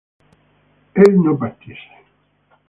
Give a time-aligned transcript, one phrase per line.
[0.95, 1.91] él no partiese